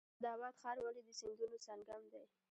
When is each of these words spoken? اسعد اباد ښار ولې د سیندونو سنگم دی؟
اسعد 0.17 0.35
اباد 0.37 0.55
ښار 0.61 0.77
ولې 0.81 1.01
د 1.05 1.09
سیندونو 1.19 1.57
سنگم 1.67 2.03
دی؟ 2.13 2.23